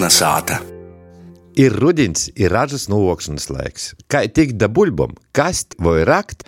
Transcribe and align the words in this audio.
Melna 0.00 0.16
sāta. 0.16 0.56
Ir 1.60 1.74
rudens, 1.76 2.30
ir 2.32 2.48
ražas 2.48 2.86
novokšanas 2.88 3.50
laiks. 3.52 3.90
Kā 4.08 4.22
tikt 4.32 4.56
da 4.56 4.70
buļbam, 4.72 5.10
kast 5.36 5.76
vai 5.76 6.06
rakt, 6.08 6.46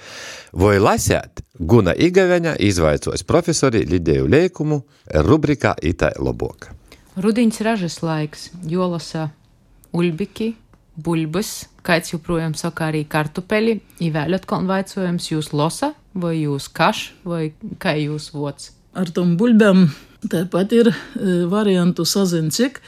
vai 0.57 0.79
lasēt, 0.81 1.43
Guna 1.61 1.93
Igaveņa 1.93 2.55
izvaicos 2.65 3.27
profesori 3.29 3.85
Lidēju 3.91 4.25
Leikumu 4.33 4.81
rubrikā 5.29 5.75
Itai 5.85 6.15
Loboka. 6.17 6.73
Rudens 7.21 7.61
ražas 7.61 8.01
laiks, 8.01 8.49
jolasa 8.65 9.29
ulbiki, 9.93 10.55
buļbas, 10.97 11.55
kāds 11.85 12.17
joprojām 12.17 12.57
saka 12.57 12.89
arī 12.89 13.05
kartupeļi, 13.05 13.83
īvēļot 14.09 14.49
konvaicojums 14.49 15.29
jūs 15.35 15.53
losa, 15.53 15.93
vai 16.17 16.39
jūs 16.39 16.73
kaš, 16.73 17.11
vai 17.29 17.51
kā 17.77 17.99
jūs 18.01 18.33
vots. 18.33 18.73
Ar 18.97 19.13
tom 19.13 19.37
buļbēm 19.37 19.91
tāpat 20.33 20.73
ir 20.73 20.89
e, 20.89 20.95
variantu 21.53 22.09
sazin, 22.09 22.49
cik 22.49 22.81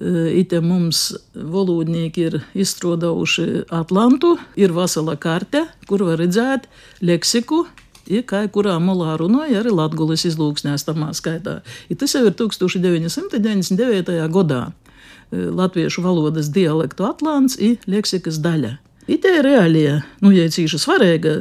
Ite 0.00 0.62
mums 0.64 1.12
valodnieki 1.36 2.22
ir 2.24 2.38
izstrādājuši 2.56 3.66
Atlantu, 3.76 4.38
ir 4.56 4.72
vesela 4.72 5.18
karte, 5.20 5.66
kur 5.86 6.06
var 6.08 6.16
redzēt 6.22 6.64
leksiku, 7.04 7.66
ja 8.08 8.22
kā 8.24 8.46
kurā 8.52 8.78
molā 8.80 9.18
runāja 9.20 9.60
arī 9.60 9.74
Latvijas 9.76 10.24
izlūksnēs 10.32 10.86
tamā 10.88 11.12
skaitā. 11.16 11.60
Ja 11.92 11.98
tas 12.00 12.16
jau 12.16 12.24
ir 12.24 12.32
1999. 12.38 14.16
gadā. 14.32 14.62
Latviešu 15.32 16.02
valodas 16.04 16.48
dialektu 16.52 17.04
atlants 17.08 17.56
ir 17.60 17.76
leksikas 17.88 18.40
daļa. 18.44 18.78
Ideja 19.12 19.42
reālajā, 19.44 19.96
nu, 20.24 20.30
ja 20.32 20.46
cīši 20.48 20.78
svarīga 20.80 21.32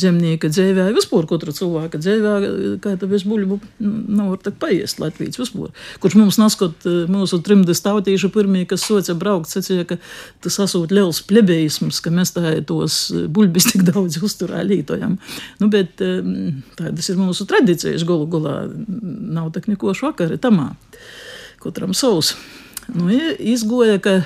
zemnieka 0.00 0.48
dzīvē, 0.48 0.86
vispār 0.96 1.26
katra 1.28 1.52
cilvēka 1.52 2.00
dzīvē, 2.00 2.32
kā 2.80 2.94
tā 2.96 3.08
bez 3.10 3.26
buļbu, 3.28 3.58
nav 3.82 4.30
var 4.32 4.40
tak 4.44 4.56
paiest 4.62 5.02
Latvijas 5.02 5.36
vispār. 5.40 5.74
Kurš 6.00 6.16
mums 6.16 6.40
naskot 6.40 6.86
mūsu 7.12 7.42
trimdas 7.44 7.84
tautīšu 7.84 8.30
pirmie, 8.32 8.64
kas 8.70 8.86
soca 8.88 9.16
braukt, 9.18 9.52
sacīja, 9.52 9.84
ka 9.90 10.00
tas 10.46 10.58
asūt 10.64 10.94
liels 10.96 11.20
plebejisms, 11.28 12.00
ka 12.00 12.14
mēs 12.14 12.32
tā 12.36 12.56
tos 12.66 13.00
buļbis 13.12 13.70
tik 13.74 13.86
daudz 13.90 14.16
uzturā 14.22 14.64
lītojam. 14.64 15.18
Nu, 15.60 15.68
bet 15.72 16.00
tādas 16.00 17.12
ir 17.12 17.20
mūsu 17.20 17.48
tradīcijas 17.50 18.06
gulu 18.08 18.30
gulā, 18.38 18.60
nav 19.36 19.52
tak 19.52 19.68
neko 19.68 19.92
švakari 19.96 20.40
tamā. 20.40 20.72
Katram 21.60 21.92
savs. 21.96 22.36
Nu, 22.94 23.08
izgoja, 23.42 23.98
ka 24.02 24.20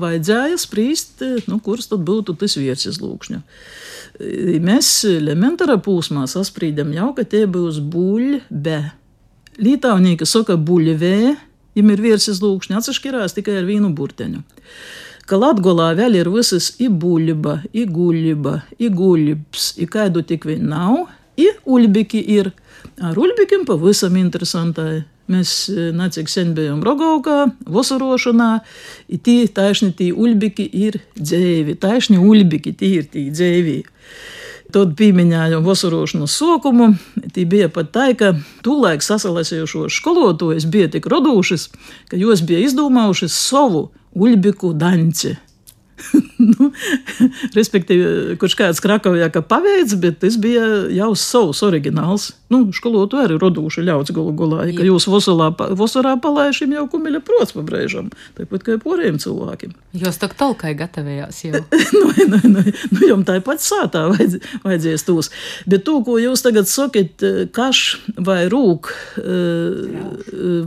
vajadzēja 0.00 0.56
spriest, 0.60 1.20
nu, 1.50 1.58
kurš 1.60 1.90
tad 1.90 2.04
būtu 2.08 2.34
tas 2.40 2.56
viesis 2.56 3.00
lūkšņa. 3.02 3.42
Mēs 4.64 4.90
elementāra 5.10 5.76
pūsmā 5.82 6.24
sasprīdam 6.30 6.92
jau, 6.96 7.10
ka 7.16 7.26
tie 7.28 7.44
būs 7.50 7.82
buļbe. 7.92 8.78
Lītaunīka 9.60 10.24
saka 10.28 10.56
buļvē, 10.56 11.16
ja 11.76 11.84
ir 11.84 12.04
viesis 12.04 12.40
lūkšņa, 12.40 12.80
atsašķirās 12.80 13.36
tikai 13.36 13.58
ar 13.60 13.68
vīnu 13.68 13.92
burteņu. 13.96 14.40
Ka 15.28 15.38
Latgolā 15.38 15.92
vēl 15.96 16.16
ir 16.18 16.30
visas 16.32 16.72
i 16.82 16.88
buļba, 16.90 17.60
i 17.76 17.84
guļba, 17.88 18.54
i 18.82 18.88
guļbs, 18.92 19.68
i 19.80 19.86
kaidu 19.88 20.24
tik 20.26 20.48
vien 20.48 20.64
nav, 20.72 21.06
i 21.40 21.48
uļbiki 21.64 22.20
ir. 22.36 22.52
Ar 23.02 23.18
uļbikiem 23.18 23.64
pavisam 23.68 24.16
interesantai 24.18 25.04
Mēs 25.30 25.70
necik 25.94 26.28
sen 26.28 26.50
bijām 26.56 26.82
Rogaukā, 26.84 27.46
vasarošanā, 27.70 28.50
tī 29.24 29.36
taisni 29.54 29.92
tī 29.96 30.10
uļbiki 30.10 30.66
ir 30.82 30.98
dzēvi, 31.14 31.76
taisni 31.80 32.18
uļbiki 32.18 32.74
tī 32.78 32.90
ir 32.98 33.06
tī 33.12 33.28
dzēvi. 33.30 33.78
Tad 34.72 34.94
pieminējām 34.96 35.66
vasarošanas 35.66 36.34
sokumu. 36.40 36.88
Tī 37.36 37.44
bija 37.48 37.68
pat 37.72 37.90
tā, 37.94 38.06
ka 38.16 38.32
tūlēk 38.64 39.04
sasalasījušos 39.04 39.98
skolotājus 40.00 40.66
bija 40.72 40.88
tik 40.92 41.08
radušas, 41.12 41.68
ka 42.08 42.18
jūs 42.20 42.44
bija 42.48 42.62
izdomājušas 42.66 43.36
savu 43.36 43.90
uļbiku 44.16 44.72
daņci. 44.80 45.34
nu, 46.52 46.61
respektīvi, 47.58 48.36
kurš 48.40 48.56
kāds 48.58 48.82
Krakovjā 48.84 49.30
ka 49.32 49.42
paveic, 49.46 49.94
bet 50.02 50.20
tas 50.22 50.38
bija 50.40 50.64
jau 50.92 51.12
savs 51.18 51.62
oriģināls. 51.66 52.30
Nu, 52.52 52.66
skolotu 52.76 53.16
arī 53.22 53.38
roduši 53.40 53.84
ļauts 53.86 54.12
gulu 54.12 54.34
gulā, 54.36 54.66
ka 54.76 54.84
jūs 54.84 55.06
vasarā, 55.08 55.48
vasarā 55.78 56.14
palaišiem 56.20 56.74
jau 56.76 56.84
kumiļa 56.92 57.22
prots 57.24 57.54
pabrēžam, 57.56 58.10
tāpat 58.36 58.66
kā 58.66 58.76
poriem 58.82 59.16
cilvēkiem. 59.22 59.72
Jūs 60.02 60.20
tak 60.20 60.36
talkai 60.40 60.74
gatavējās 60.76 61.40
jau. 61.46 61.62
nu, 62.00 62.10
nu, 62.28 62.40
nu, 62.44 62.64
nu, 62.92 63.00
jums 63.08 63.28
tāpat 63.28 63.64
sātā 63.64 64.04
vajadz, 64.12 64.38
vajadzēs 64.66 65.06
tūs. 65.08 65.32
Bet 65.68 65.86
to, 65.88 65.98
ko 66.04 66.18
jūs 66.20 66.44
tagad 66.44 66.68
sakat, 66.68 67.24
kaš 67.56 67.82
vai 68.20 68.42
rūk, 68.52 68.92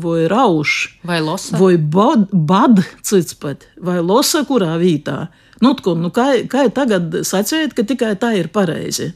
vai 0.01 0.19
rauš, 0.31 0.77
vai 1.05 1.21
losa, 1.21 1.57
vai 1.61 1.75
bad, 1.77 2.29
bad 2.33 2.83
cits 3.05 3.37
pat, 3.37 3.67
vai 3.77 4.01
losa 4.01 4.45
kurā 4.47 4.75
vītā. 4.81 5.25
Nu, 5.63 5.75
tkun, 5.77 6.01
nu, 6.03 6.11
kā, 6.15 6.31
kā 6.51 6.67
tagad 6.73 7.21
sacīt, 7.27 7.75
ka 7.77 7.85
tikai 7.87 8.15
tā 8.19 8.33
ir 8.39 8.51
pareizi? 8.51 9.13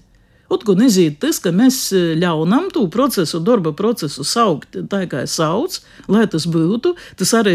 Utkun 0.50 0.82
iziet 0.82 1.20
tas, 1.22 1.38
ka 1.38 1.52
mēs 1.54 1.92
ļaunam 2.18 2.72
to 2.74 2.88
procesu, 2.90 3.38
darba 3.46 3.70
procesu 3.78 4.24
saukt 4.26 4.80
tā, 4.90 5.04
kā 5.10 5.22
sauc, 5.30 5.76
lai 6.10 6.24
tas 6.32 6.48
būtu. 6.50 6.96
Tas 7.20 7.34
arī 7.38 7.54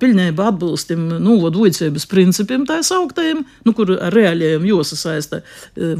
pilnībā 0.00 0.48
atbilstam 0.50 1.04
novadu 1.22 1.62
vicības 1.68 2.08
principiem 2.10 2.66
tā 2.66 2.80
sauktajiem, 2.82 3.44
nu, 3.62 3.76
kur 3.78 3.94
ar 3.94 4.10
reāliem 4.16 4.66
jāsasaista 4.66 5.44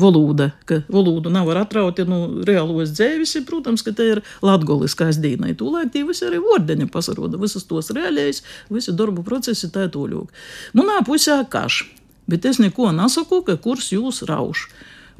valoda, 0.02 0.50
ka 0.66 0.80
valodu 0.90 1.30
nav 1.30 1.46
var 1.46 1.62
atraut, 1.62 2.02
ja 2.02 2.10
nu 2.10 2.42
reālos 2.42 2.90
dzēvis 2.90 3.38
ir, 3.38 3.46
protams, 3.46 3.86
ka 3.86 3.94
te 3.94 4.10
ir 4.16 4.24
latgoliskais 4.42 5.22
dīnai. 5.22 5.54
Tūlēk 5.54 5.94
tie 5.94 6.02
visi 6.08 6.26
arī 6.26 6.42
vordeņa 6.42 6.90
pasaroda, 6.90 7.38
visas 7.38 7.70
tos 7.70 7.94
reālējs, 7.94 8.42
visi 8.74 8.98
darba 8.98 9.22
procesi 9.22 9.70
tā 9.70 9.86
tūļūk. 9.94 10.46
Munā 10.74 11.04
pusē 11.06 11.44
kaš, 11.46 11.84
bet 12.32 12.48
es 12.48 12.58
neko 12.62 12.90
nesaku, 12.96 13.44
ka 13.46 13.60
kurs 13.60 13.92
jūs 13.92 14.24
rauš 14.28 14.66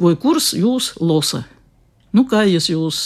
vai 0.01 0.15
kurs 0.17 0.53
jūs 0.57 0.95
losa. 1.01 1.45
Nu, 2.13 2.27
kā 2.29 2.43
jūs 2.45 2.67
jūs 2.69 2.99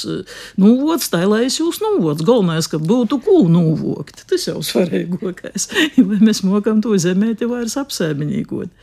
nūvots, 0.59 1.11
tā 1.13 1.21
lai 1.31 1.45
es 1.47 1.61
jūs 1.61 1.79
nūvots. 1.79 2.25
Galvenais, 2.27 2.67
ka 2.67 2.81
būtu 2.83 3.21
kūnu 3.23 3.53
nūvokt. 3.55 4.25
Tas 4.27 4.49
jau 4.49 4.59
svarīgākais. 4.67 5.69
Vai 6.09 6.19
mēs 6.19 6.43
mokam 6.43 6.81
to 6.83 6.97
zemēti 6.99 7.47
vairs 7.47 7.79
apsēminīgot. 7.79 8.73